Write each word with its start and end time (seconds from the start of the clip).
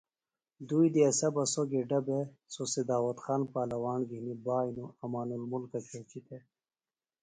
دوئی 0.67 0.89
دیسہ 0.95 1.27
بہ 1.33 1.43
سوۡ 1.53 1.67
گِڈہ 1.71 1.99
بےۡ 2.05 2.25
سو 2.53 2.63
سِداوت 2.73 3.17
خان 3.23 3.41
پالواݨ 3.53 3.99
گِھنیۡ 4.09 4.41
بائنوۡ 4.45 4.91
امان 5.03 5.29
المُلکہ 5.35 5.79
کیچیۡ 5.87 6.23
تھےۡ 6.27 6.43